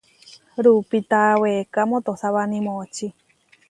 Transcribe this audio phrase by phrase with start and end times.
[0.63, 3.07] Ruupita weeká motosáwani moʼočí.